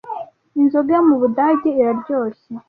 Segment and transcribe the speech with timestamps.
[0.59, 2.47] inzoga yo mubudage iraryoshye